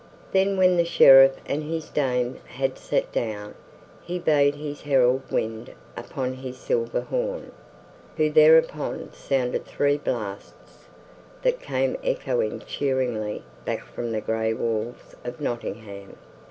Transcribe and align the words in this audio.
Then 0.31 0.57
when 0.57 0.77
the 0.77 0.83
Sheriff 0.83 1.33
and 1.45 1.61
his 1.61 1.91
dame 1.91 2.39
had 2.45 2.79
sat 2.79 3.11
down, 3.11 3.53
he 4.01 4.17
bade 4.17 4.55
his 4.55 4.81
herald 4.81 5.21
wind 5.31 5.75
upon 5.95 6.33
his 6.33 6.57
silver 6.57 7.01
horn; 7.01 7.51
who 8.17 8.31
thereupon 8.31 9.11
sounded 9.13 9.65
three 9.67 9.97
blasts 9.99 10.87
that 11.43 11.59
came 11.59 11.97
echoing 12.03 12.61
cheerily 12.61 13.43
back 13.63 13.85
from 13.85 14.11
the 14.11 14.21
gray 14.21 14.55
walls 14.55 15.15
of 15.23 15.39
Nottingham. 15.39 16.15